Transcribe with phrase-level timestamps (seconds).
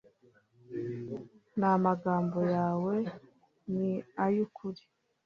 [1.59, 2.95] n’amagambo yawe
[3.73, 3.91] ni
[4.23, 4.83] ay’ukuri